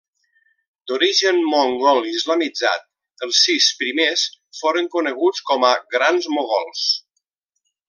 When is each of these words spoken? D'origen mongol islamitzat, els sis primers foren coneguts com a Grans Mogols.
D'origen 0.91 1.35
mongol 1.49 2.07
islamitzat, 2.11 2.87
els 3.27 3.43
sis 3.49 3.69
primers 3.83 4.25
foren 4.63 4.91
coneguts 4.97 5.45
com 5.53 5.69
a 5.69 5.71
Grans 5.97 6.31
Mogols. 6.39 6.89